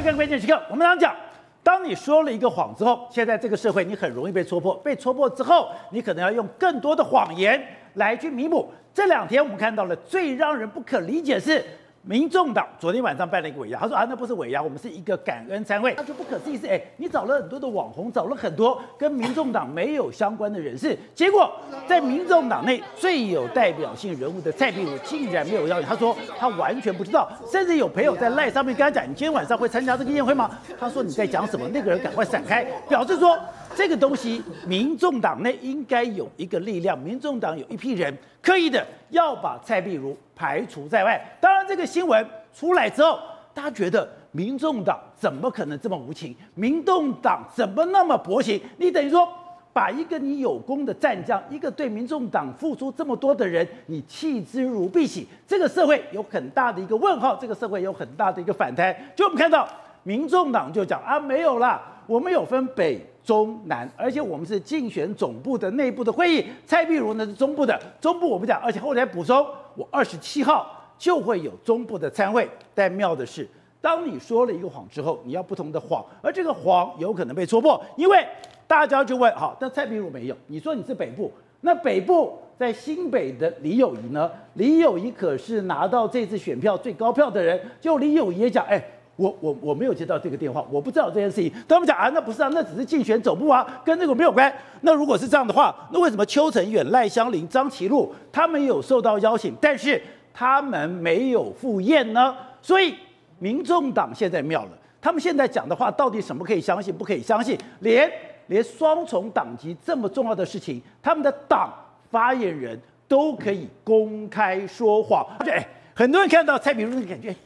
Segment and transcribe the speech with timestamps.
[0.00, 0.58] 去看关键时刻。
[0.70, 1.14] 我们常讲，
[1.62, 4.74] 当你说了一个谎之后，现在这个社会你很容易被戳破。
[4.76, 7.62] 被戳破之后，你可能要用更多的谎言
[7.94, 8.72] 来去弥补。
[8.94, 11.62] 这两天我们看到了最让人不可理解是。
[12.02, 15.92] 民众党昨天晚上办了一个尾牙，他说啊，那不是尾牙，我们是一个感恩餐会。
[15.94, 21.52] 他就不可思议是，哎，你找了很多的网红，找了很多跟民众党没有相关的人士，结果
[21.86, 25.86] 在民众党内最有代表性人物的蔡壁如竟然没有邀请。
[25.86, 30.50] 他说他完全不知道，甚至有朋友在赖上面跟他讲，你今天晚上会参加这个宴会吗？
[30.78, 31.68] 他说你在讲什么？
[31.68, 33.38] 那个人赶快闪开，表示说
[33.76, 41.20] 这个东西民众党内应该有一个力量，民众党有一批人刻意的要把蔡壁如排除在外。
[41.40, 43.18] 当然，这个新闻出来之后，
[43.54, 46.34] 大家觉得民众党怎么可能这么无情？
[46.54, 48.60] 民众党怎么那么薄情？
[48.76, 49.26] 你等于说
[49.72, 55.24] 把一个你有功的战将，一个对民众党付出这么多的人，你弃之如敝屣。
[55.46, 58.94] 这个社会有很大的一个问号，这个社会有很大的一个反弹。
[59.14, 59.68] 就我们看到，
[60.02, 63.00] 民众党就讲啊，没有啦，我们有分北
[63.30, 66.44] 中南，而且我们是竞选总部的内部的会议。
[66.66, 69.46] 蔡壁如呢是中部的，中部我不讲，而且后来补充。
[69.76, 70.66] 我二十七号
[70.98, 73.46] 就会有中部的参会，但妙的是，
[73.80, 78.26] 当你说了一个谎之后，你要不同的谎，而这个谎有可能被戳破，因为
[78.66, 84.28] 大家就问：好，但蔡壁如没有，你说你是北部，那北部在新北的李有宜呢？
[84.54, 88.84] 李有宜可是拿到这次选票最高票的人，就李有宜也讲：哎。
[89.20, 91.52] 我我我没有接到这个电话，我不知道这件事情。
[91.68, 94.50] 他们讲啊，那不是啊，那只是竞选总部啊，跟这个没有关。
[94.80, 100.00] 那如果是这样的话，那为什么邱成远、赖香林、张其禄他们有受到邀请，但是
[100.32, 102.34] 他们没有赴宴呢？
[102.62, 102.94] 所以
[103.38, 104.70] 民众党现在妙了，
[105.02, 107.58] 他们现在讲的话到底什么可以相信，不可以相信？
[107.80, 108.10] 连
[108.46, 111.70] 连双重党籍这么重要的事情，他们的党
[112.10, 115.26] 发言人都可以公开说谎。
[115.40, 117.36] 哎，很多人看到蔡炳如的感觉。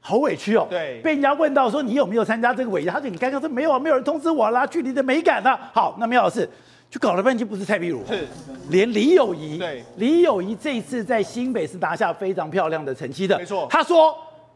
[0.00, 5.58] 好委屈哦，对，被人家问到说你有没有参加这个尾牙，他说你刚刚说没有啊，没有人通知我啦，距离的美感呢？
[5.72, 6.48] 好，那苗老师，
[6.90, 8.26] 就搞了半天不是蔡壁如，是。
[8.70, 14.14] 连李友仪，对，李友仪这一次在新北是拿下非常漂亮的成绩的，没错，他说。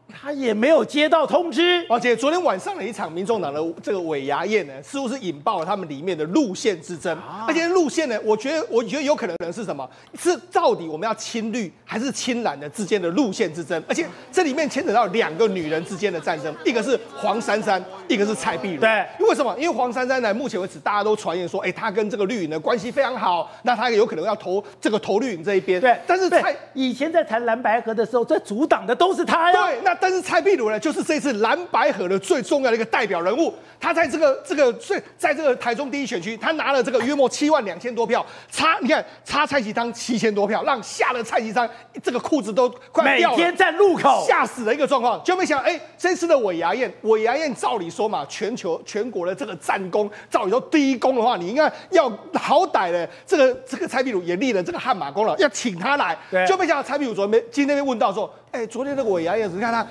[0.09, 7.17] 他也没有接到通知，而且昨天晚上的一场民众党的这个尾牙宴呢，似乎是引爆了他们里面的路线之争。
[7.47, 9.89] 而且路线呢，我觉得我觉得有可能能是什么？
[10.17, 13.81] 是到底我们要亲绿还是亲蓝的之间的路线之争？
[13.87, 18.81] 而且这里面牵扯到两个女人之间的战争，一个是黄珊珊，一个是蔡碧如。
[18.81, 19.55] 对，为什么？
[19.57, 25.81] 因为黄珊珊呢，目前为止大家都传言说，哎，她跟这个绿营的关系非常好，那她有可能要投这个投绿营这一边。
[25.81, 29.67] 对，但是蔡以前在谈蓝白合的时候，在阻挡的都是她呀。
[29.67, 30.79] 对，那但是蔡壁如呢？
[30.79, 41.67] 就是这次蓝白合的最重要的一个代表人物，他在这个这个最在这个台中第一选区，他拿了这个约莫七万两千多票，差你看差蔡其昌七千多票，让吓得蔡其昌
[42.01, 56.45] 这个裤子都快掉了，每天在路口吓死的一个状况，就没想到哎，这次的尾牙宴，尾牙宴照理说嘛，全球全国的这个战功，照理说第一功的话，你应该要好歹的这个这个蔡壁如也立了这个汗马功劳，要请他来，对。
[56.45, 59.85] 就没想到蔡壁如昨天今天被问到说，哎，昨天那个尾牙宴，你看他。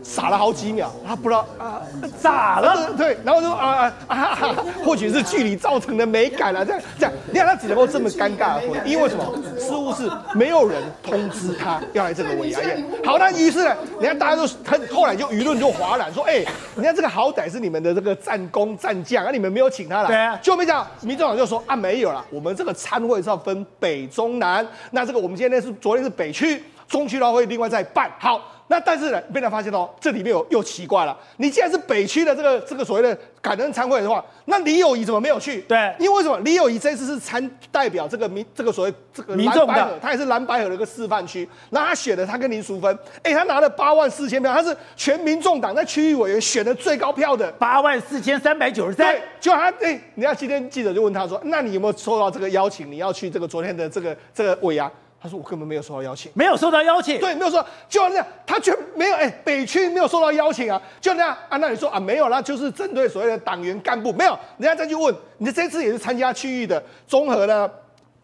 [0.00, 1.82] 傻了好几秒，他不知道啊，
[2.22, 2.94] 咋了？
[2.96, 9.24] 对，然后就啊啊啊，啊，或许是距离造成的美感了，这样这样，你看他只能够这么尴尬的回应，因为什么？
[9.58, 12.80] 似乎是没有人通知他要来这个尾牙宴。
[13.04, 16.44] 好，那于是呢，你看大家都他后来就舆论就哗然说，哎，
[16.76, 28.54] 你看这个好歹是你们的这个战功战将，啊，你们没有请他来，对啊，就没讲，民众党就说啊没有了，我们这个参会是要分北中南，那这个我们今天是昨天是北区，中区的话会另外再办，好。
[28.70, 31.18] 那但是呢，被他发现哦，这里面有又奇怪了。
[31.38, 35.62] 你既然是北区的这个这个所谓的感恩参会的话，那李友仪怎么没有去？
[35.62, 41.48] 对，因为为什么李友仪这次是参代表这个民这个所谓这个蓝白合，他也是蓝白河的一个示范区。
[41.70, 49.16] 那他选的他跟林淑芬，哎，他拿了八万四千票，他是全民众党在区域委员选的最高票的八万四千三百九十三。
[49.40, 52.92] 就他哎，你看今天记者就问他说，那你有没有收到这个邀请？
[52.92, 54.92] 你要去这个昨天的这个这个尾牙？
[55.20, 57.18] 他说：“我根本没有收到邀请，没有收到邀请。
[57.18, 59.16] 对，没有说，就那样，他却没有。
[59.16, 61.56] 哎，北区没有收到邀请啊，就那样啊。
[61.56, 64.38] 那你说啊，没有啦，就是针对所谓的党员干部，没有。
[64.58, 67.68] 人家再去问，你这次也是参加区域的综合的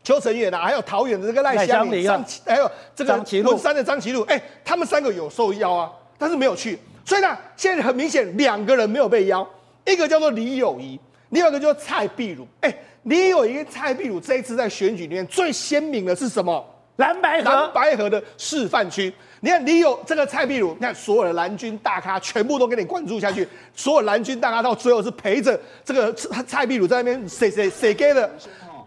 [0.04, 6.78] 邱成远啊，还有桃园的这个赖香林，张还有这个文山的张其禄，哎，他们三个有受邀啊，但是没有去。
[7.04, 9.44] 所以呢，现在很明显，两个人没有被邀，
[9.84, 12.46] 一个叫做李友仪，另外一个叫做蔡壁如。
[12.60, 12.72] 哎，
[13.02, 16.64] 李友仪跟蔡壁如这一次在选举里面最鲜明的是什么？”
[16.96, 26.12] 蓝白合，蓝白河的示范区，你看，你有这个蔡壁如，你看所有的蓝军大咖全部都给你灌注下去，所有蓝军大咖到最后是陪着这个
[26.46, 28.30] 蔡壁如在那边谁谁谁给的，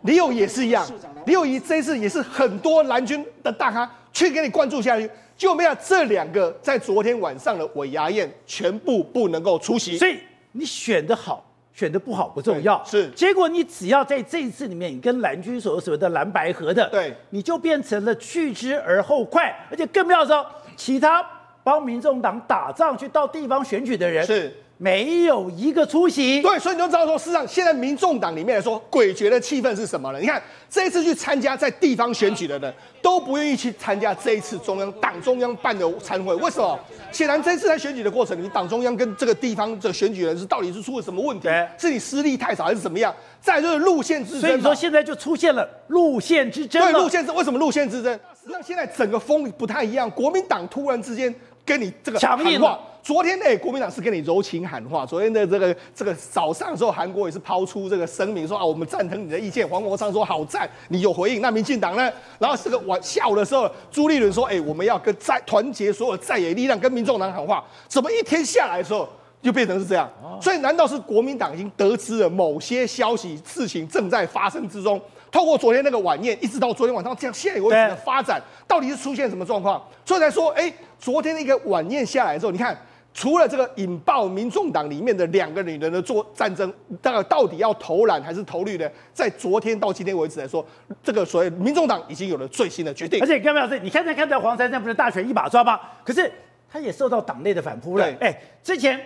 [0.04, 0.88] 李友也是一样，
[1.26, 9.98] 李友仪这一次也是很多蓝军的大咖去给你灌注下去，就没有这两个在昨天晚上的尾牙宴全部不能够出席。
[9.98, 10.18] 所以
[10.54, 11.46] 你选的好，
[11.78, 13.08] 选的不好不重要，是。
[13.12, 20.44] 结果你只要在这一次里面，你跟蓝军所所谓的蓝白合的，对，你就变成了去之而后快，而且更不要说
[20.76, 21.24] 其他
[21.64, 24.52] 帮民众党打仗去到地方选举的人是。
[24.80, 30.20] 没有一个出席，对，所以你就知道说，事实上现在民众党里面来说，诡谲的气氛是什么了？
[30.20, 30.40] 你看
[30.70, 32.72] 这一次去参加在地方选举的人，
[33.02, 36.80] 都不愿意去参加这一次中央党中央办的参会，为什么？
[37.12, 41.48] 显然这次在选举的过程，你党中央跟这个地方的选举人是到底是出了什么问题？
[41.80, 43.12] 是你实力太少还是怎么样？
[43.42, 46.80] 再来就是路线之争，所以说现在就出现了路线之争。
[46.80, 48.14] 对，路线是为什么路线之争？
[48.40, 51.34] 实际上现在整个风不太一样，国民党突然之间。
[51.68, 55.06] 跟你这个强硬话，昨天呢，国民党是跟你柔情喊话。
[55.06, 59.68] 昨天的这个这个早上的时候，韩国也是抛出这个声明说啊，我们赞成你的意见。
[59.68, 61.42] 黄国昌说好赞，你有回应。
[61.42, 62.10] 那民进党呢？
[62.40, 67.62] 然后这个晚下午的时候，朱立伦说，哎，我们要跟在团结所有在野力量，跟民众党喊话。
[67.90, 69.10] 怎么一天下来的时候，
[69.42, 70.10] 就变成是这样？
[70.42, 75.02] 所以难道是国民党已经得知了某些消息，事情正在发生之中？
[75.30, 79.82] 透过昨天那个晚宴，一直到昨天晚上这样现在为止的发展，到底是出现什么状况？
[80.06, 80.74] 所以才说，哎。
[81.00, 82.78] 昨天的一个晚宴下来之后，你看，
[83.14, 86.72] 除了这个引爆民众党里面的两个女人的做战争，
[87.02, 88.88] 大概到底要投蓝还是投绿呢？
[89.12, 90.66] 在昨天到今天为止来说，
[91.02, 93.20] 这个所谓民众党已经有了最新的决定。
[93.22, 95.80] 而且，各位老师，你看在看到黄珊珊不是大权一把抓吗？
[96.04, 96.32] 可是
[96.72, 98.06] 他也受到党内的反扑了。
[98.20, 99.00] 哎，之前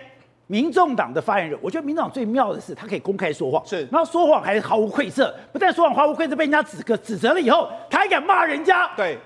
[0.46, 8.90] 民众党的发言人，我觉得民众党最妙的是他可以公开说谎，是，然后说谎还毫无愧色，不但说谎毫无愧色，被人家指个指责了以后，他还敢骂人家。
[8.96, 9.16] 对。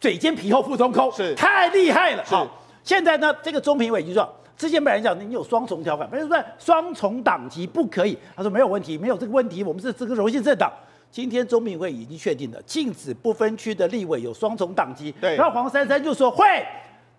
[0.00, 2.22] 嘴尖皮厚腹中空，是太厉害了。
[2.24, 2.46] 好，
[2.84, 10.72] 现在呢，这个中评委已经说，之前本来讲你有双重条款，本来说双重党籍不可以，他说没有问题，没有这个问题，我们是这个柔性政党。
[11.10, 15.12] 今天中评会已经确定了，禁止不分区的立委有双重党籍。
[15.20, 16.44] 对，然后黄珊珊就说会。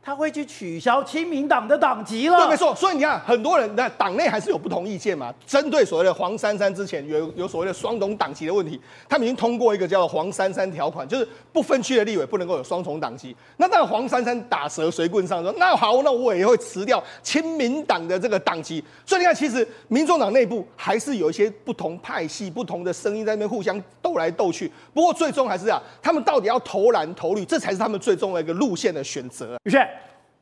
[0.02, 2.38] 他会去取消亲民党的党籍了。
[2.38, 2.74] 对，没错。
[2.74, 5.32] 所以你看，很多人那党内还是有不同意见嘛。
[5.46, 13.36] 针对所谓的黄珊珊之前有有所谓的双重党籍的问题，他们已经通过一个叫做黄珊珊条款，就是不分区的立委不能够有双重党籍。
[13.58, 18.84] 那当黄珊珊打蛇随棍上说，那好，那我也会辞掉亲民党的这个党籍。
[19.06, 24.72] 所以你看，其实民众党内部还是有一些不同派系、不同的声音在那边互相斗来斗去。
[24.94, 29.58] 不过最终还是啊，他们到底要投蓝投绿，这才是他们最终的一个路线的选择。
[29.66, 29.88] 宇轩。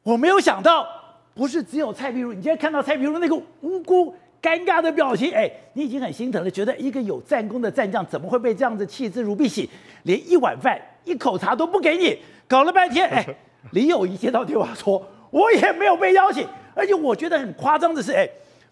[0.07, 0.87] 我没有想到，
[1.35, 2.31] 不是只有蔡壁如。
[2.31, 6.49] 你今天看到蔡壁如那个无辜、尴尬的表情，哎，你已经很心疼了。
[6.49, 9.67] 觉得一个有战功的战将，怎么会被这样子弃之如敝屣？
[10.03, 12.17] 连一碗饭、一口茶都不给你，
[12.47, 13.35] 搞了半天，哎，
[13.71, 16.47] 李友仪接到电话说，我也没有被邀请。
[16.73, 18.25] 而且我觉得很夸张的是，哎，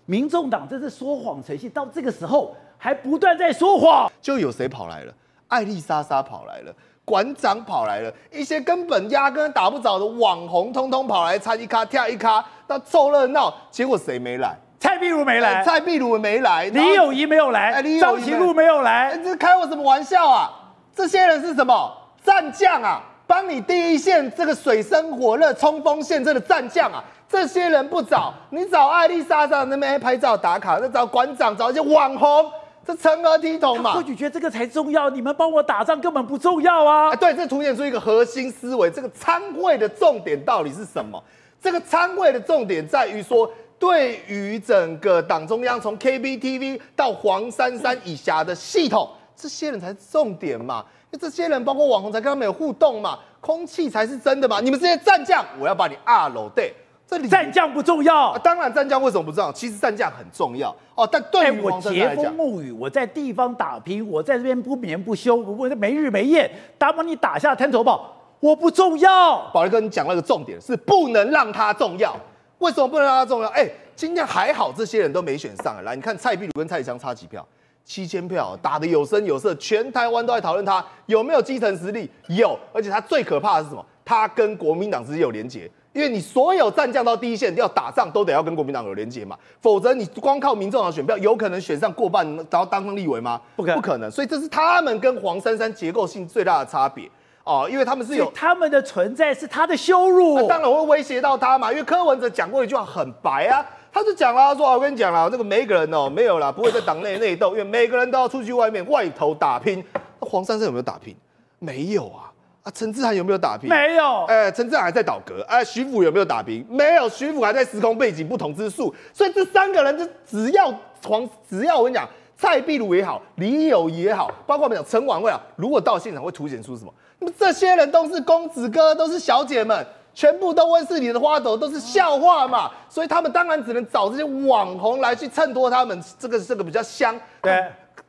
[0.06, 4.10] 民众党这是说谎成性，到这个时候还不断在说谎。
[4.22, 5.14] 就有谁跑来了？
[5.50, 6.74] 艾丽莎莎跑来了。
[7.06, 13.54] 馆长跑来了，一些根本压根打不着的网红，通通跑来参一咖跳一咖，那凑热闹。
[13.72, 14.58] 结果谁没来？
[14.80, 19.12] 蔡壁如没来，蔡壁如没来，李友仪没有来，张其禄没有来。
[19.12, 20.52] 欸，这开我什么玩笑啊？
[20.96, 21.92] 这些人是什么
[22.24, 23.02] 战将啊？
[23.28, 27.04] 帮你第一线这个水深火热冲锋陷阵的战将啊！
[27.28, 32.52] 这些人不找，你找艾丽莎莎那边拍照打卡，再找馆长，找一些网红。
[32.86, 33.94] 这成何体统嘛？
[33.94, 37.10] 或许觉得这个才重要，你们帮我打仗根本不重要啊！
[37.10, 41.22] 啊对，这凸显出一个核心思维，这个参会的重点到底是什么？
[41.60, 50.86] 这个参会的重点在于说，对于整个党中央从 KBTV 到黄珊珊以下的系统，这些人才是重点嘛？
[51.10, 53.18] 那这些人包括网红才跟他们有互动嘛？
[53.42, 54.60] 空气才是真的嘛？
[54.60, 56.72] 你们这些战将，我要把你二楼对。
[57.08, 59.52] 这里战将不重要，啊、当然战将为什么不重要？
[59.52, 61.08] 其实战将很重要哦。
[61.10, 69.48] 但对于我櫛风沐雨，我在地方打拼，我在这边不眠不休，我没日没夜，打把你打下滩头堡，我不重要。
[69.54, 72.16] 宝来哥，你讲那个重点是不能让他重要。
[72.58, 73.48] 为什么不能让他重要？
[73.50, 75.96] 哎，今天还好，这些人都没选上来。
[75.96, 77.46] 你看蔡壁如跟蔡其昌差几票？
[77.84, 82.58] 七千票，打得有声有色，全台湾都在讨论他有没有基层实力，有。
[82.74, 83.86] 而且他最可怕的是什么？
[84.04, 85.70] 他跟国民党之间有连结。
[85.96, 93.40] 因为你所有战将到第一线要打仗，都得要跟国民党有连结嘛，否则你光靠民众党选票，有可能选上过半，然后当上立委吗？
[93.56, 94.12] 不可能，不可能。
[94.12, 97.10] 所以这是他们跟黄珊珊结构性最大的差别
[97.46, 101.72] 哦，因为他们是有他们的存在是他的羞辱，当然会威胁到他嘛。
[101.72, 109.82] 因为柯文哲讲过一句话很白啊，他就讲了，他说我跟你讲了，这个每一个人哦，没有啦，不会在党内内斗，因为每个人都要出去外面外头打拼。
[109.94, 111.16] 那黄珊珊有没有打拼？
[111.60, 112.25] 没有啊。
[112.66, 113.70] 啊，陈志涵有没有打平？
[113.70, 114.26] 没有。
[114.26, 115.40] 哎、欸，陈志涵还在倒戈。
[115.48, 116.66] 哎、欸，徐府有没有打平？
[116.68, 118.92] 没有，徐府还在时空背景不同之处。
[119.14, 126.92] 所以这三个人就只要黄，只要我跟你讲，蔡壁如也好，李友也好，包括我们讲陈琬惠啊，如果到现场会凸显出什么？
[127.20, 132.72] 那么这些人都是公子哥，都是小姐们，全部都温室里的花朵，都是笑话嘛。
[132.90, 137.16] 所以他们当然只能找这些网红来去衬托他们这个这个比较香。
[137.44, 137.64] 对，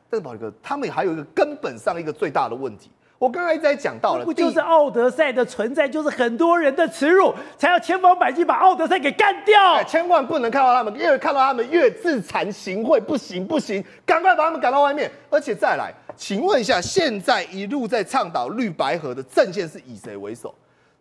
[0.09, 2.89] 但是宝杰哥，他们还有一个根本上一个最大的问题。
[3.19, 9.73] 我刚才一直在讲到了，不就是奥德赛的存在，就是很多人的耻辱，才要千方百计把奥德赛给干掉。
[9.73, 15.11] 哎，千万不能看到他们，越看到他们越自惭形秽，不行不行，赶快把他们赶到外面。
[15.31, 20.53] 而且再来，请问一下，现在一路在倡导绿白河的阵线是以谁为首？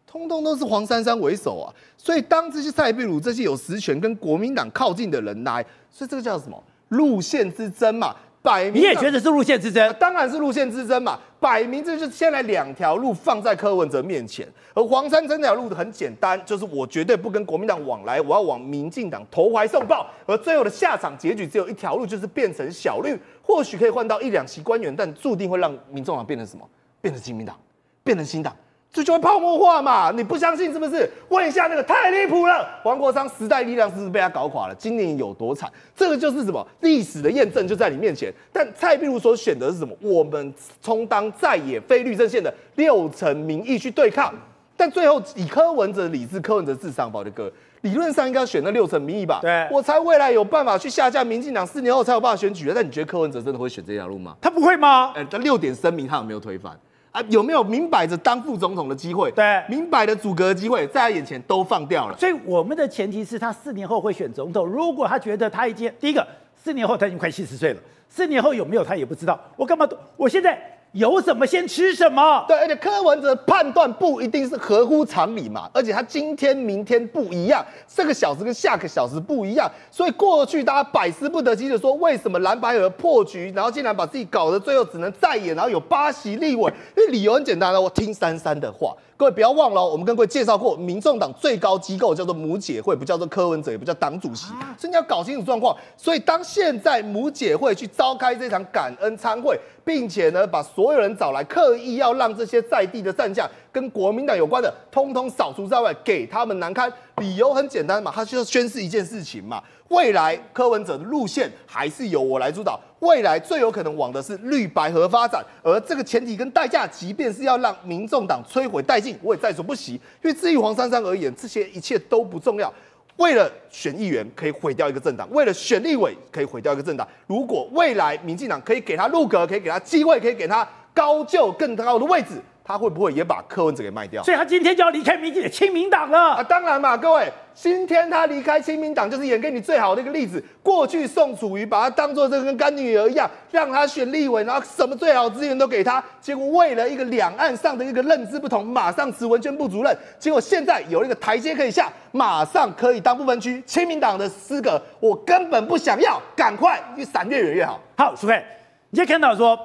[0.07, 1.69] 通通都是黄珊珊为首啊。
[1.99, 8.15] 所以当这些蔡壁如这些有实权跟国民党靠近的人来，所以这个叫什么路线之争嘛？
[8.47, 9.93] 摆明你也觉得是路线之争？
[9.99, 11.19] 当然是路线之争嘛！
[11.41, 26.65] 摆明这就是现在两条路放在柯文哲面前，而黄珊珊这条路很简单，就是我绝对不跟国民党往来，我要往民进党投怀送抱，而最后的下场结局只有一条路，就是变成小绿，或许可以换到一两席官员，但注定会让民众党变成什么？
[27.01, 27.59] 变成亲民党，
[28.05, 28.55] 变成新党。
[28.97, 30.11] 这就会泡沫化嘛？
[30.11, 31.07] 你不相信是不是？
[31.29, 34.75] 问一下那个太离谱了，黄国昌时代力量是不是被他搞垮了？
[34.75, 35.71] 今年有多惨？
[35.95, 38.33] 这个就是什么历史的验证就在你面前。
[38.51, 39.95] 但蔡壁如所选的是什么？
[40.01, 44.33] 我们充当在野非律政线的六成民意去对抗，
[44.79, 49.41] 但最后以柯文哲理智、柯文哲智商，宝的哥理论上应该要选那六成民意吧？
[49.43, 52.73] 对，我猜未来有办法去下架民进党，四年后才有办法选举的。
[52.73, 54.35] 但你觉得柯文哲真的会选这条路吗？
[54.41, 55.13] 他不会吗？
[55.15, 56.73] 哎，他六点声明，他有没有推翻？
[57.17, 59.31] 啊，有没有明摆着当副总统的机会？
[59.31, 62.19] 对，明摆的阻隔机会，在他眼前都放掉了。
[62.19, 64.67] 所以我们的前提是他四年后会选总统。
[64.67, 66.27] 如果他觉得他已经第一个
[66.63, 67.81] 四年后他已经快七十岁了，
[68.11, 69.41] 四年后有没有他也不知道。
[69.57, 69.89] 我干嘛？
[70.19, 70.76] 我现在。
[70.97, 72.43] 有什么先吃什么？
[72.49, 88.97] 对，而且柯文哲判断不一定是合乎常理嘛，而且他今天、明天不一样，这个小时跟下个小时不一样，所以过去大家百思不得其解，说为什么蓝白合破局，然后竟然把自己搞得最后只能再演，然后有八席立委，因为理由很简单了，我听珊珊的话。
[89.19, 95.75] 各位不要忘了，我们跟各位介绍过，民众党最高机构叫做母姐会，不叫做柯文哲，也不叫党主席，所以你要搞清楚状况。
[95.97, 106.93] 所以当现在母姐会去召开这场感恩餐会，并且呢把所有人找来，刻意要让这些在地的战将跟国民党有关的，通通扫除在外，给他们难堪。
[107.17, 109.63] 理由很简单嘛，他就要宣示一件事情嘛。
[109.89, 119.93] 未来柯文哲的路线还是由我来主导，未来最有可能往的是绿白合发展，而这个前提跟代价，即便是要让民众党摧毁殆尽，我也在所不惜。
[120.23, 122.73] 因为至于黄珊珊而言，这些一切都不重要。
[123.17, 127.07] 为了选议员可以毁掉一个政党，为了选立委可以毁掉一个政党。
[127.27, 132.43] 如果未来民进党可以给他入阁，可以给他机会，可以给他高就更高的位置。
[132.67, 134.21] 他会不会也把柯文哲给卖掉？
[134.25, 136.43] 所以他今天就要离开民进的亲民党了啊！
[136.43, 140.43] 当然嘛，各位，今天他离开亲民党就是演给你最好的一个例子。
[140.65, 146.03] 过去宋楚瑜把他当做这个跟干女儿一样，让他选立委，然后什么最好资源都给他。
[146.21, 149.97] 结果为了一个两岸上的一个认知不同，马上辞文宣部主任。
[150.19, 154.83] 结果现在有一个台阶可以下，马上可以当不分区亲民党的资格。
[154.99, 157.81] 我根本不想要，赶快越闪越远越好。
[157.97, 158.45] 好，淑惠，
[158.91, 159.57] 你也看到说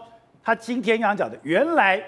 [0.44, 2.00] 他今天刚刚讲的，原来。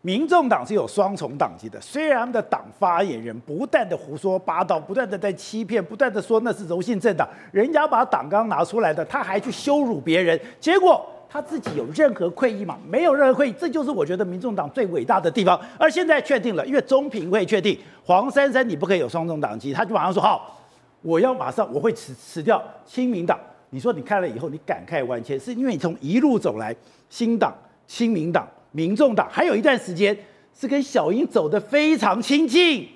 [0.00, 12.78] 民众党是有双重党籍的，虽然他们的党发言人不断的胡说八道，不断的在欺骗，不断的说那是柔性政党，人家把党纲拿出来的，他还去羞辱别人，结果他自己有任何愧意吗？
[12.88, 15.60] 没有任何愧意，这就是我觉得民众党最伟大的地方。
[15.76, 20.58] 而现在确定了，因为中评会确定黄珊珊你不可以有双重党籍，他就马上说好，
[21.02, 23.36] 我要马上我会辞辞掉亲民党。
[23.70, 26.74] 你说你看了以后你感慨万千，是因为你从一路走来，
[27.10, 27.52] 新党、
[27.88, 28.46] 亲民党。
[28.72, 30.16] 民众党还有一段时间
[30.58, 32.88] 是跟小英走得非常亲近。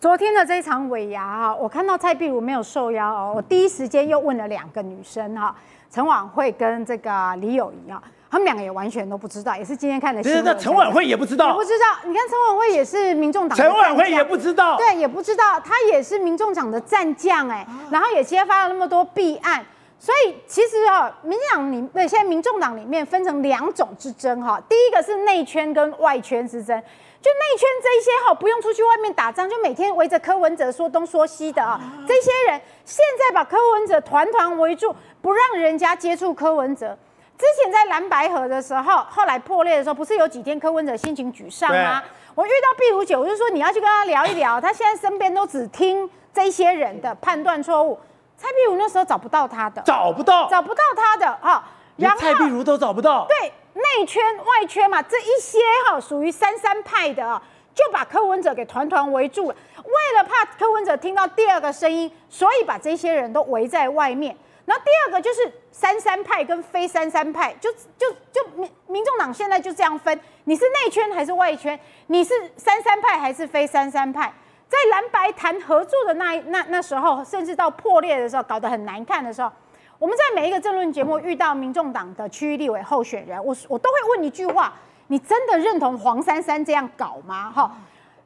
[0.00, 5.54] 昨天的这一场尾牙啊，我看到蔡碧如没有受邀哦，我第一时间又问了两个女生哈，
[5.90, 10.44] 陈婉慧跟这个李友仪啊，他们两个也完全都不知道，也是今天看的新闻。
[10.44, 11.86] 那陈婉慧也不知道，也不知道。
[12.04, 19.64] 你看陈婉慧也是民众党，陈婉慧也不知道，对，也不知道，她也是民众党的战将哎，然后也揭发了那么多弊案。
[20.02, 24.60] 所以其实啊，民进党里，那，现在民众党里面分成两种之争哈。
[24.68, 26.76] 第一个是内圈跟外圈之争，
[27.20, 31.80] 就内圈这一些哈，不用出去外面打仗，就每天围着柯文哲说东说西的啊。
[32.08, 36.98] 这些人现在把柯文哲团团围住，不让人家接触柯文哲。
[37.38, 42.02] 之前在蓝白河的时候，后来破裂的时候，不是有几天柯文哲心情沮丧吗？
[42.34, 47.96] 我遇到壁如姐，我就说你要去跟他聊一聊，他现在身边都只听这些人的判断错误。
[48.42, 51.62] 蔡壁如那时候找不到他的，找不到，找不到他的哈，
[51.94, 53.24] 连蔡壁如都找不到。
[53.28, 57.40] 对，内圈外圈嘛，这一些哈属于三三派的啊，
[57.72, 59.56] 就把柯文哲给团团围住了。
[59.76, 64.36] 为了怕柯文哲听到第二个声音，所以把这些人都围在外面。
[64.64, 71.78] 然后第二个就是三三派跟非三三派，就就就民民众党现在就这样分，你是内圈还是外圈？
[72.08, 74.32] 你是三三派还是非三三派？
[74.72, 79.52] 在蓝白谈合作的那那那时候，甚至到破裂的时候，搞得很难看的时候，
[79.98, 84.72] 我们在每一个政论节目遇到民众党的区域立委候选人，我我都会问一句话：
[85.08, 87.52] 你真的认同黄珊珊这样搞吗？
[87.54, 87.70] 哈，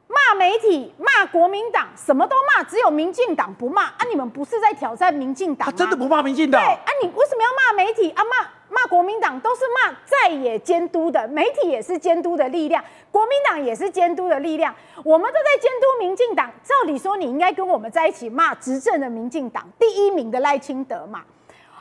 [0.07, 3.97] 骂媒体、骂国民党，什么都骂，只有民进党不骂啊！
[4.09, 5.65] 你们不是在挑战民进党？
[5.65, 6.61] 他真的不骂民进党？
[6.61, 8.23] 对啊，你为什么要骂媒体啊？
[8.23, 16.51] 骂骂国民党都是骂在野监督的，媒体也是监督的力量，国民党也是监督的力量，我们都在监督民进党。
[16.63, 21.23] 照理说，你应该跟我们在一起骂执政的民进党第一名的赖清德嘛。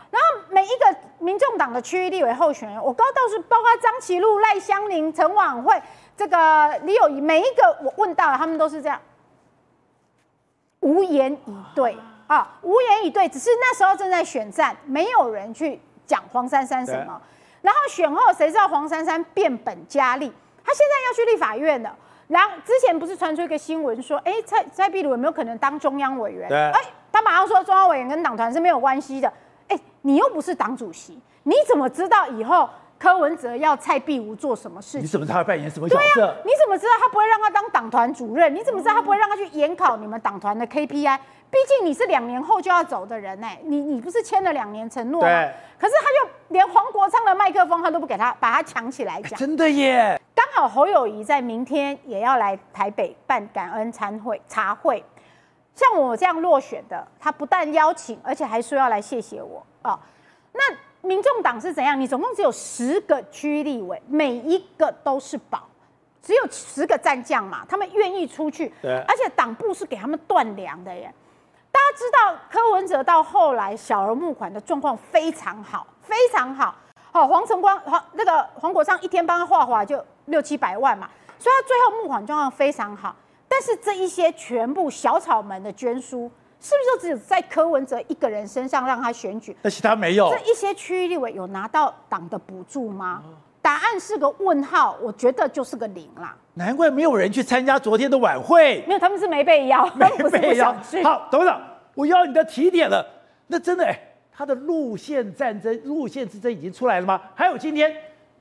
[0.08, 5.82] 然后每一个民众党的区域立委候选人，我高到是包括张其禄、赖香林、陈琬惠，
[6.16, 8.98] 这个李有宜，每一个我问到了，他们都是这样，
[10.80, 11.96] 无言以对
[12.28, 13.28] 啊，无言以对。
[13.28, 17.20] 只是那时候正在选战，没有人去讲黄珊珊什么。
[17.62, 20.32] 然后选后，谁知道黄珊珊变本加厉，
[20.64, 21.94] 他现在要去立法院了。
[22.28, 26.48] 然后之前不是传出一个新闻说，哎，蔡蔡壁如有没有可能当中央委员？
[26.72, 29.32] 哎，他马上说中央委员跟党团是没有关系的。
[29.68, 35.02] 哎，你又不是党主席，你怎么知道以后柯文哲要蔡壁如做什么事情？
[35.02, 36.02] 你怎么知道他扮演什么角色？
[36.14, 38.54] 对啊，你怎么知道他不会让他当党团主任？
[38.54, 41.18] 你怎么知道他不会让他去研考你们党团的 KPI？
[41.50, 45.28] 毕竟你是两年后就要走的人哎，你你不是签了两年承诺吗？
[45.28, 45.52] 对。
[45.78, 49.38] 可是他就连黄国昌的麦克风他都不给他，把他抢起来讲。
[49.38, 50.20] 真的耶！
[50.34, 55.04] 刚好侯友宜在明天也要来台北办感恩餐会茶会。
[55.74, 60.00] 像我这样落选的，他不但邀请，而且还说要来谢谢我啊、哦。
[60.52, 60.62] 那
[61.06, 61.98] 民众党是怎样？
[62.00, 65.68] 你总共只有十个区立委，每一个都是宝，
[66.22, 71.12] 只有十个战将嘛，他们愿意出去，对，而且党部是给他们断粮的耶。
[71.76, 76.74] 大家知道柯文哲到后来小额募款的状况非常好，非常好。
[77.12, 81.06] 好、哦，黄晨光黄那个黄国昌一天帮他画画就六七百万嘛，
[81.38, 83.14] 所以他最后募款状况非常好。
[83.46, 86.30] 但是这一些全部小草们的捐书，
[86.60, 89.54] 是不是就只有在柯文哲一个人身上让他选举？
[89.60, 90.30] 那其他没有。
[90.30, 93.22] 这一些区域立委有拿到党的补助吗？
[93.66, 96.36] 答案是个问号，我觉得就是个零啦。
[96.54, 98.84] 难怪没有人去参加昨天的晚会。
[98.86, 100.72] 没有，他们是没被邀， 没被邀。
[101.02, 101.60] 好，董事长，
[101.92, 103.04] 我要你的提点了。
[103.48, 103.98] 那真的哎，
[104.30, 107.20] 他的路线战争、路线之争已经出来了吗？
[107.34, 107.92] 还有今天。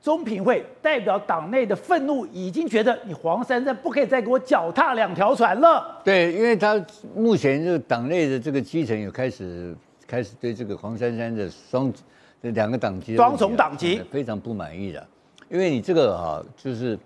[0.01, 5.99] 中评会代表党内的愤怒，已经觉得你黄珊珊不可以再给我脚踏两条船了。
[6.03, 6.79] 对，因为他
[7.15, 11.91] 目前这个党内的这个基层有开始开始对这个黄珊珊的双
[12.39, 15.07] 这两个党籍双重党籍非常不满意的。
[15.49, 16.97] 因为你这个啊，就是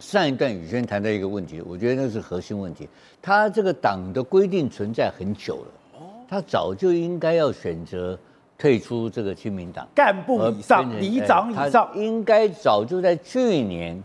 [0.00, 2.88] 上一段宇轩谈到一个问题，我觉得那是核心问题。
[3.20, 8.18] 他这个党的规定存在很久了，他早就应该要选择。
[8.60, 14.02] 退出这个亲民党干部以上、里长以上，应该早就在去年，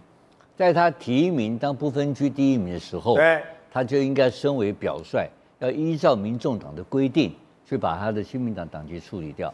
[0.56, 5.28] 在他提名当不分区第一名的时候，对，他就应该身为表率，
[5.58, 7.34] 要依照民众党的规定
[7.66, 9.52] 去把他的亲民党党籍处理掉，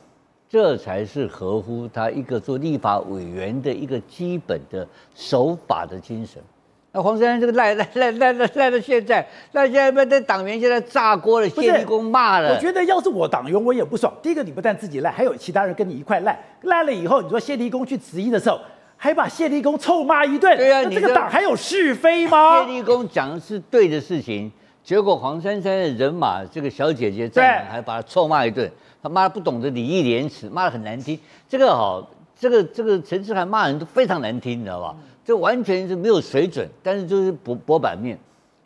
[0.50, 6.42] 这才是合乎他一个做立法委员的一个基本的守法的精神。
[6.92, 12.56] 那黄珊珊这个赖赖赖赖赖赖到现在，那现在被这党员现在炸锅了，谢立功骂了。
[12.56, 14.12] 我觉得要是我党员，我也不爽。
[14.24, 16.36] 第一个，你不但自己赖，还有其他人跟你一块赖。
[16.64, 18.60] 赖了以后，你说谢立功去质疑的时候，
[18.98, 20.58] 还把谢立功臭骂一顿。
[20.58, 22.66] 对啊，你这个党还有是非吗？
[22.66, 24.52] 谢立功讲的是对的事情，
[24.90, 28.68] 结果黄珊珊的人马这个小姐姐在还把她臭骂一顿，
[29.04, 31.16] 他妈不懂得礼义廉耻，骂得很难听。
[31.48, 34.96] 这个好，这个这个陈志涵骂人都非常难听，你知道吧？
[35.24, 38.18] 这完全是没有水准，但是就是博博版面，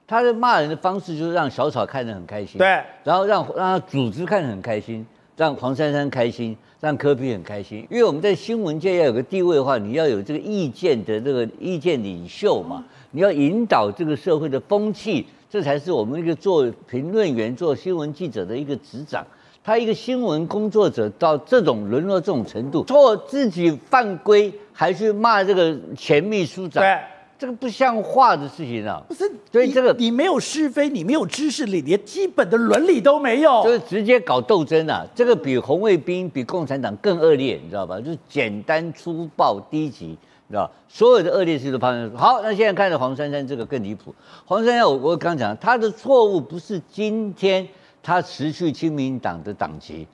[0.08, 5.06] 他的骂人的方式就是让小草看得很开心，对，然后让让他组织看得很开心，
[5.36, 12.82] 让黄珊珊开心，让柯比很开心，因为我们在新闻界要有个地位的话，你要有这个意见的这个意见领袖嘛，
[13.12, 19.24] 你要引导这个社会的风气，这才是我们一个做评论员、做新闻记者的一个职掌。
[19.64, 27.00] 他一个新闻工作者到这种沦落这种程度，做自己犯规还去骂这个前秘书长，对，
[27.38, 29.00] 这个不像话的事情啊！
[29.08, 35.06] 不是，所以这个你，你没有是非，你没有知识，你连基本的伦理都没有，就是直接搞斗争啊！
[35.14, 38.00] 这个比红卫兵、比共产党更恶劣，你知道吧？
[38.00, 40.18] 就是简单粗暴、低级，你
[40.54, 42.16] 知道所有的恶劣事都发生。
[42.16, 44.14] 好，那现在看着黄珊珊这个更离谱。
[44.46, 47.68] 黄珊珊，我我刚讲，她的错误不是今天。
[48.06, 50.06] 她辞去亲民党的党籍，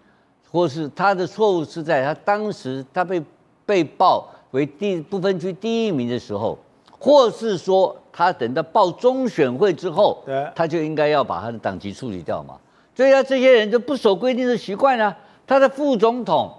[0.52, 3.20] 或是她的错误是在她当时她被
[3.66, 6.56] 被报为第不分区第一名的时候，
[7.00, 12.56] 或是说她等到报中选会之后，对，他就应该要把她的党籍处理掉嘛。
[12.96, 15.18] 所以啊，这些人就不守规定的习惯啊。
[15.48, 16.54] 他的副总统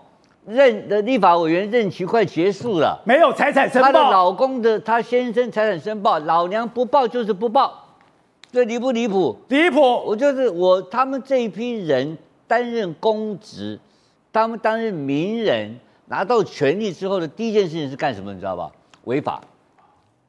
[0.47, 3.87] 任的立法委员任期快结束了，没有财产申报。
[3.87, 7.97] 她的老公的她先生财产申报，老娘不报就是不报，
[8.51, 9.39] 这离不离谱？
[9.49, 9.81] 离谱！
[9.81, 13.79] 我就是我，他们这一批人担任公职，
[14.33, 18.33] 他们担任名人，拿到权力之后的第一件事情是干什么？
[18.33, 18.71] 你知道吧？
[19.05, 19.41] 违法。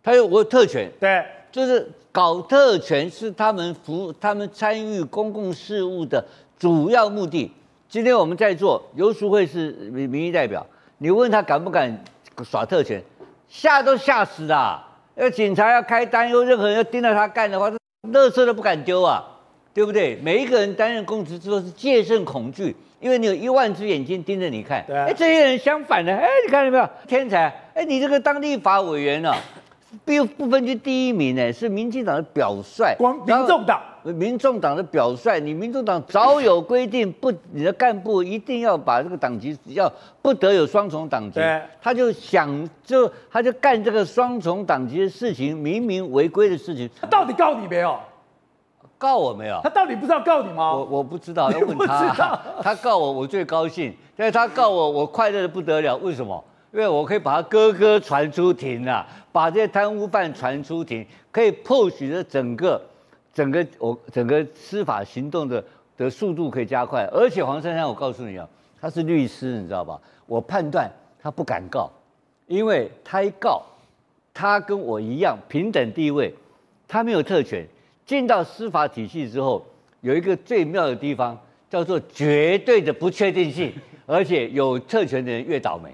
[0.04, 6.24] 他有我有特权，对，就是搞特权是他们服他们参与公共事务的
[6.58, 7.52] 主要目的。
[7.92, 10.66] 今天我们在座，游淑慧是民民意代表，
[11.00, 12.02] 你问他敢不敢
[12.42, 13.04] 耍特权，
[13.50, 14.82] 吓都吓死了。
[15.16, 17.70] 要警察要开单，又任何人要盯着他干的话，
[18.10, 19.22] 乐色都不敢丢啊，
[19.74, 20.18] 对不对？
[20.24, 24.86] 每一个人担任公职之后是戒慎恐惧，因为你有一万只眼睛盯着你看。
[24.88, 25.08] 对啊。
[25.10, 26.90] 哎，这些人相反的，哎，你看到没有？
[27.10, 29.38] 天才，哎，你这个当立法委员呢、啊，
[30.06, 32.96] 不不分区第一名呢，是民进党的表率。
[32.98, 33.82] 光民众党。
[34.04, 39.88] 民众党的表率，你民众党早有规定，不，你的干部一定要把这个党籍要
[40.24, 41.40] 不得有双重党籍。
[41.80, 46.90] 他就想就他就干这个双重党籍的事情，明明违规的事情。
[47.00, 47.96] 他到底告你没有？
[48.98, 49.60] 告我没有？
[49.64, 50.74] 他到底不知道告你吗？
[50.74, 52.40] 我我不知道，要问他。
[52.64, 55.96] 他告我，我最高兴；但是他告我，我快乐的不得了。
[55.98, 56.44] 为什么？
[56.72, 62.82] 因为我可以把他哥哥传出庭啊，把这些贪污犯传出庭，可以 push 的整个。
[63.34, 65.64] 整个我整个司法行动的
[65.96, 68.46] 的速度可以加快，而且黄珊珊，我告诉你啊，
[68.82, 69.98] 他是律师，你知道吧？
[70.26, 71.90] 我判断他不敢告，
[72.48, 73.64] 因为他一告，
[74.34, 76.36] 他跟我一样平等地位，
[76.90, 77.66] 他没有特权。
[78.06, 79.66] 进到司法体系之后，
[80.02, 83.72] 有一个最妙的地方，叫做绝对的不确定性，
[84.06, 85.90] 而且有特权的人越倒霉。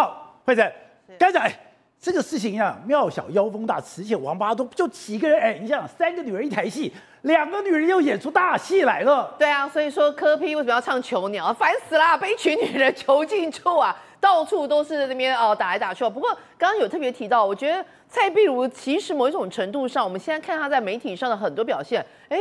[0.00, 0.72] 好，慧珍，
[1.18, 1.52] 该仔。
[2.00, 6.90] 这个事情一样，庙小妖风大，雌且王八多，就几个人哎，你想三个女人一台戏，
[7.22, 9.34] 两个女人又演出大戏来了。
[9.38, 11.52] 对啊，所以说柯 P 为什么要唱囚鸟？
[11.52, 16.08] 烦死啦，被一群女人囚禁住啊，到处都是那边哦打来打去。
[16.10, 22.38] 不过刚刚有特别提到，我觉得蔡壁如其实某一种程度上，我们现在看她在媒体上的很多表现，哎。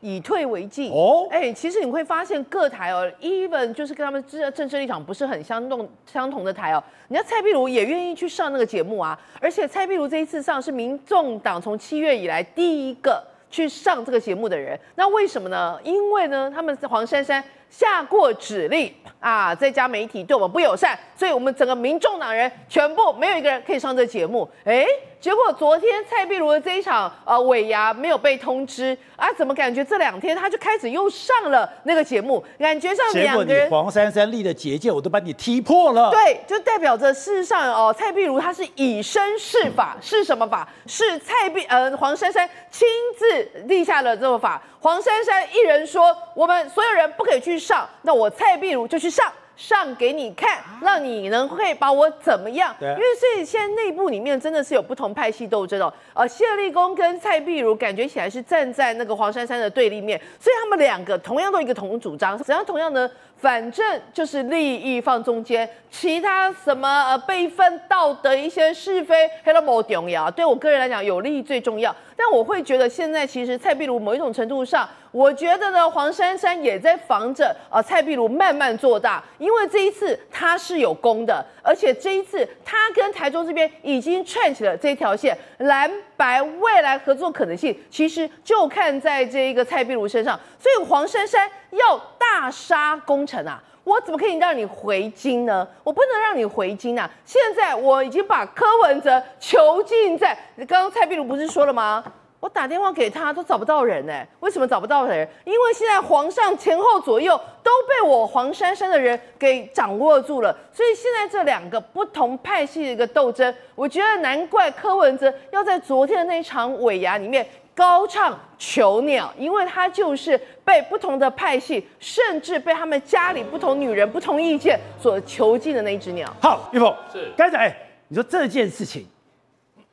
[0.00, 15.78] 以退为进哦，哎，其实你会发现各台哦，even 就是跟他们政政治立场不是很相动相同的台哦，人家蔡壁如也愿意去上那个节目啊，而且蔡壁如这一次上是民众党从七月以来第一个去上这个节目的人，那为什么呢？
[15.84, 24.84] 因为呢，他们黄珊珊下过指令啊，这家媒体对我们不友善，所以我们整个民众党人全部没有一个人可以上这节目，哎。
[25.24, 32.44] 结果昨天蔡碧如的这一场呃尾牙没有被通知啊，怎么感觉这两天他就开始又上了那个节目？
[32.58, 36.10] 感觉上两个人黄珊珊立的结界我都把你踢破了。
[36.10, 40.68] 对，就代表着事实上哦，蔡碧如他是以身试法，是什么法？
[40.86, 44.62] 是蔡碧呃黄珊珊亲自立下了这个法。
[44.78, 49.32] 黄珊珊一人说我们所有人不可以去上，那我蔡碧如就去上。
[49.56, 52.74] 上给你看，让你能会把我怎么样？
[52.80, 55.92] 因为所以现在内部里面真的是有不同派系斗争哦。
[56.12, 63.10] 呃，谢立功跟蔡碧如感觉起来是站在那个黄珊珊的对立面，所以他们两个同样都一个同主张，怎样同样呢？
[63.36, 70.30] 反正就是利益放中间，其他什么呃辈分、道德一些是非，黑都不重要。
[70.30, 71.94] 对我个人来讲，有利益最重要。
[72.16, 93.62] 但我会觉得现在其实蔡壁如某一种程度上，我觉得呢，黄珊珊也在防着呃蔡壁如慢慢做大，因为这一次他是有功的，而且这一次他跟台中这边已经串起了这条线，蓝白未来合作可能性其实就看在这一个蔡壁如身上，所以黄珊珊要大杀功臣啊！
[93.84, 95.64] 我怎么可以让你回京呢？
[95.84, 97.08] 我不能让你回京啊！
[97.24, 100.36] 现在我已经把柯文哲囚禁在……
[100.66, 102.02] 刚刚蔡壁如不是说了吗？
[102.44, 105.26] 我打电话给他都找不到人哎，为什么找不到人？
[105.46, 117.46] 因为现在皇上前后左右都被我黄珊珊的人给掌握住了，所以现在这两个不同派系的一个斗争，我觉得难怪柯文哲要在昨天的那场尾牙里面。
[117.76, 126.32] 高唱囚鸟，因为他就是被不同的派系，甚至被他们家里不同女人不同意见所囚禁的那一只鸟。
[126.40, 127.74] 好，玉凤是刚才
[128.06, 129.04] 你说这件事情，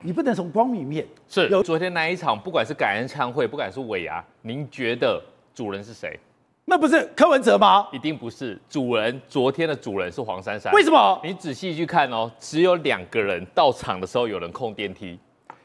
[0.03, 5.21] 你不能从光明面是有昨天那一场，不管是感恩餐会，不管是尾牙，您觉得
[5.53, 6.19] 主人是谁？
[6.65, 7.87] 那不是柯文哲吗？
[7.91, 10.71] 一定不是，主人昨天的主人是黄珊珊。
[10.73, 11.19] 为什么？
[11.23, 15.19] 你仔细去看哦，只有两个人到场的时候有人控电梯。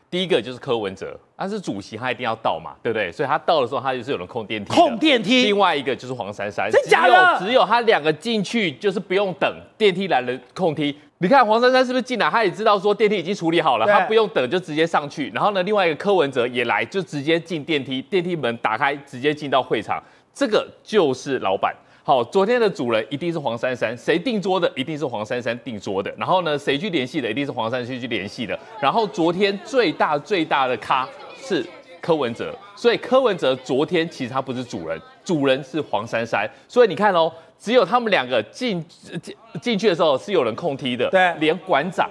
[0.09, 3.11] 第一个就是柯文哲，他是主席，他一定要到嘛，对不对？
[3.11, 4.73] 所以他到的时候，他就是有人控电梯。
[4.73, 5.43] 控电梯。
[5.45, 7.39] 另外一个就是黄珊珊，真假的？
[7.39, 12.29] 只有只有他两个进去就是不用等电梯来了控梯，你看黄珊珊是不是进来？
[12.29, 15.31] 他也知道说电梯已经处理好了，对他不用等就直接上去。
[15.35, 20.03] 然后呢，另外一个柯文哲也来，就直接进电梯，电梯门打开，直接进到会场。
[20.35, 21.75] 这个就是老板。
[22.05, 26.15] 好，昨天的主人一定是黄珊珊，谁订桌的一定是黄珊珊订桌的。
[26.19, 28.59] 然后呢，谁去联系的一定是黄珊珊去联系的。
[28.79, 31.09] 然后昨天最大最大的咖
[31.41, 31.65] 是
[32.03, 36.47] 柯文哲，所以柯文哲昨天其实他不是主人，主人是黄珊珊。
[36.69, 37.33] 所以你看哦。
[37.59, 38.85] 只有他们两个进
[39.23, 42.09] 进进去的时候是有人控梯的，对，连馆长，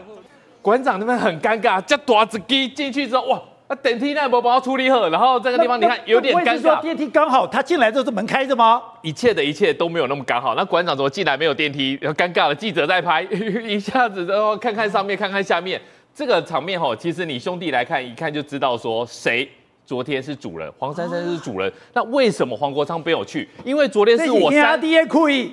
[0.62, 6.62] 馆长那边很尴尬，叫爪子鸡进去之后，哇，那电梯那不把它处理好，然后这个地方你看有点尴尬。
[6.62, 8.82] 说电梯刚好他进来之后是门开着吗？
[9.02, 10.56] 一切的一切都没有那么刚好。
[10.56, 11.98] 那馆长怎么进来没有电梯？
[12.02, 13.22] 然后尴尬了，记者在拍，
[13.64, 15.80] 一下子然后看看上面，看看下面，
[16.14, 19.50] 这个场面吼，其实你兄弟来看一看就知道说谁。
[19.86, 23.48] 昨天是主人，黄珊珊是主人，啊、那为什么黄国昌没有去？
[23.64, 24.82] 因为昨天是我三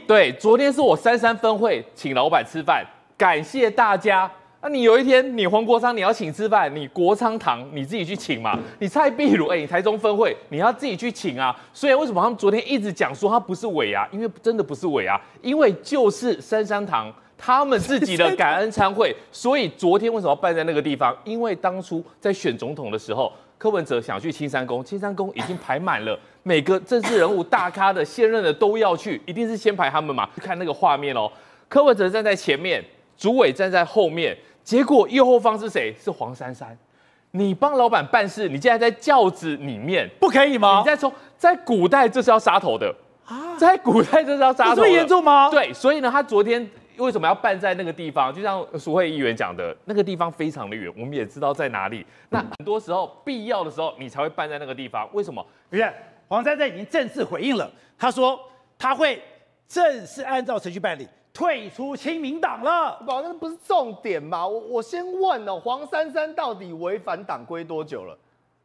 [0.09, 2.83] 对，昨天是我三三分会请老板吃饭，
[3.17, 4.31] 感谢大家。
[4.63, 8.59] 那你有一天你黄国昌你要请吃饭，你国昌堂你自己去请嘛？
[8.79, 11.55] 你蔡壁如哎，你台中分会你要自己去请啊。
[11.73, 14.09] 所以为什么他们昨天一直讲说他不是尾牙？
[14.13, 19.15] 因为真的不是尾牙，因为就是三三堂他们自己的感恩餐会。
[19.31, 21.15] 所以昨天为什么要办在那个地方？
[21.25, 23.31] 因为当初在选总统的时候。
[23.63, 30.29] 柯文哲想去青山宫，青山宫已经排满了， 每个政治人物、大咖的、现任的都要去，一定是先排他们嘛。
[30.41, 31.31] 看那个画面哦，
[31.69, 32.85] 柯文哲站在前面，
[33.17, 35.95] 主委站在后面，结果右后方是谁？
[35.97, 36.77] 是黄珊珊。
[37.31, 40.81] 你帮老板办事，你竟然在轿子里面，不可以吗？
[40.81, 42.93] 你在说，在古代这是要杀头的
[43.27, 45.49] 啊，在古代这是要杀头的，这么严重吗？
[45.49, 46.69] 对，所以呢，他昨天。
[47.03, 48.33] 为什么要办在那个地方？
[48.33, 52.07] 就像苏慧议员讲的，那个地方非常的远，我们也知道在哪里。
[52.31, 55.09] 那很多时候必要的时候，你才会办在那个地方。
[55.13, 55.45] 为什么？
[55.71, 55.93] 因为
[56.29, 58.39] 黄珊珊已经正式回应了，他说
[58.79, 59.21] 他会
[59.67, 63.03] 正式按照程序办理，退出亲民党了。
[63.05, 64.47] 宝，那不是重点吗？
[64.47, 68.17] 我我先问哦，黄珊珊到底违反党规多久了？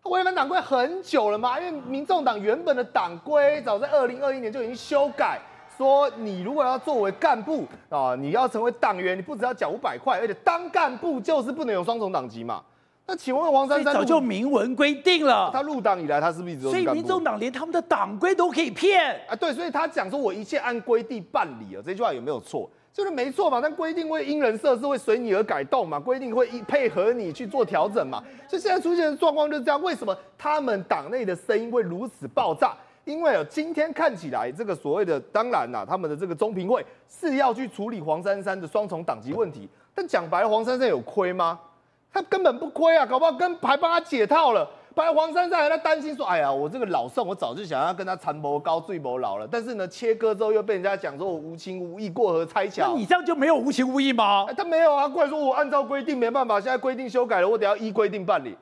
[0.04, 1.60] 他违反党规很久了吗？
[1.60, 5.41] 因为民众党原本的党规早在二零二一年就已经修改。
[5.77, 12.63] 说你如果要作为干部啊，你要成为党员，你不只要缴五百块，而且当干部就是不能有双重党籍嘛。
[13.05, 16.69] 那请问黄珊珊早就明文规定了，他入党以来他是不是一直？
[16.69, 19.35] 所以民众党连他们的党规都可以骗啊？
[19.35, 22.69] 对，所以他讲说我一切按规定办理啊，这句话有没有错？
[22.91, 28.21] 就是没错嘛，但规定会因人设事，会随你而改动嘛，规定会配合你去做调整嘛。
[28.49, 32.75] 所以现在出现的状况就是这样，为什么他们党内的声音会如此爆炸？
[33.07, 41.57] 因为啊，今天看起来这个所谓的，当然啦，他们的这个中评会是要去处理黄珊珊的双重党籍问题，但讲白了，黄珊珊有亏吗？
[42.11, 44.69] 他根本不亏啊，搞不好跟还帮他解套了。
[44.93, 52.89] 本来黄珊珊还在担心说，哎呀，我这个老宋，我早就想要跟他缠谋高坠谋老了，但是呢，切割之后又被人家讲说我无情无义，过河拆桥。
[52.89, 54.45] 那你这样就没有无情无义吗？
[54.49, 58.57] 哎，他没有啊，过来说我按照规定没办法，现在规定修改了，我得要依规定办理。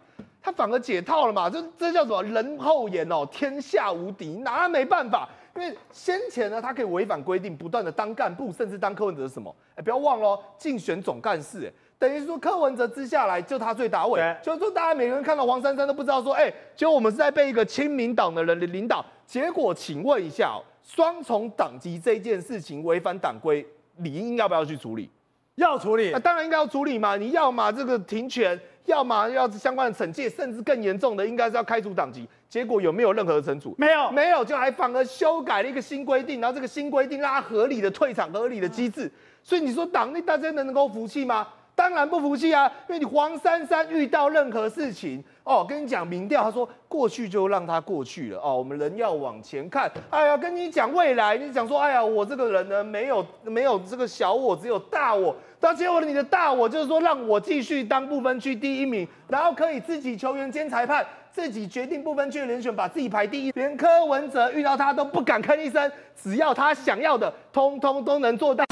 [0.46, 1.50] 他反而解套了嘛？
[1.50, 2.22] 这这叫什么？
[2.22, 5.28] 人后言哦，天下无敌，拿他没办法。
[5.56, 9.54] 因为先前呢，他可以违反规定，不断的当干部，甚至当柯文哲什么？
[9.74, 14.20] 哎，不要忘了，竞选总干事，哎，等于说柯文哲之下来就他最大位。
[14.20, 19.04] 对就是说大家每个人看到黄珊珊都不知道说，哎，结果我们是在被一个亲民党的人领导。
[19.26, 25.10] 结果请问一下，双重党籍这件事情违反党规，理应要不要去处理？
[25.56, 27.18] 要处理，那当然应该要处理嘛。
[27.18, 28.60] 你要嘛这个停权。
[28.86, 32.28] 要么要相关的惩戒，甚至更严重的，应该是要开除党籍。
[32.48, 33.76] 结果有没有任何的惩处？
[33.78, 39.12] 没有，没有，就还反而修改了一个新规定，然后这个新规定让他合理的退场、合理的机制。
[39.44, 41.48] 所以你说党内大家能够服气吗？
[41.76, 42.72] 当然不服气啊！
[42.88, 49.92] 因为你黄珊珊遇到任何事情，哦，跟你讲民调，他说过去就让他过去了哦，我们人要往前看。
[50.10, 55.36] 哎呀，跟你讲未来，你讲说，哎呀，我这个人呢，没有没有这个小我，只有大我。
[55.66, 63.52] 交接我的你的大我就是说，让我继续当不分区第一名，然后可以自己球员兼裁判，自己决定不分区的人选，把自己排第一。
[63.54, 68.64] 连柯文哲遇到他都不敢吭一声，只要他想要的，通通都能做到。